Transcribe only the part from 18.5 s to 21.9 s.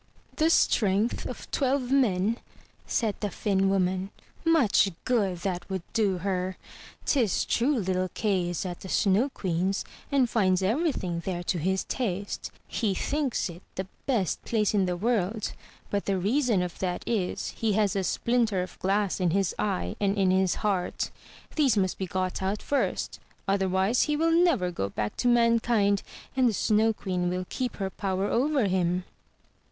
of glass in his eye and in his heart. These